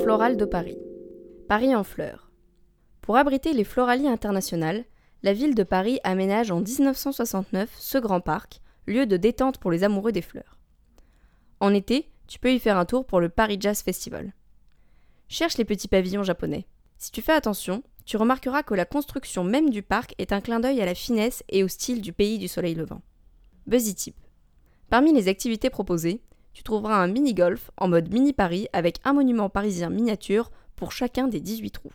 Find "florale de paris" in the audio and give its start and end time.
0.00-0.78